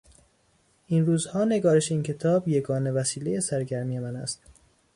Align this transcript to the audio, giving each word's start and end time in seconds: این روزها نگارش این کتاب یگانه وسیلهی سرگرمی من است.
این 0.87 1.05
روزها 1.05 1.45
نگارش 1.45 1.91
این 1.91 2.03
کتاب 2.03 2.47
یگانه 2.47 2.91
وسیلهی 2.91 3.41
سرگرمی 3.41 3.99
من 3.99 4.15
است. 4.15 4.41